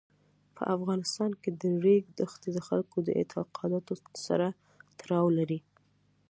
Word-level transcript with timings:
په 0.55 0.63
افغانستان 0.75 1.31
کې 1.41 1.49
د 1.61 1.61
ریګ 1.83 2.03
دښتې 2.19 2.49
د 2.53 2.59
خلکو 2.67 2.97
د 3.03 3.09
اعتقاداتو 3.19 3.93
سره 4.25 4.47
تړاو 4.99 5.27
لري. 5.37 5.59